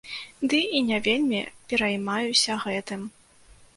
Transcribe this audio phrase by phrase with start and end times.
[0.53, 1.41] Ды і не вельмі
[1.73, 3.01] пераймаюся гэтым.